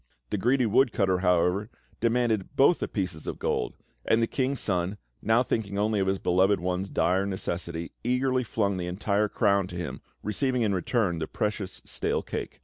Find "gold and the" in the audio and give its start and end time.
3.37-4.25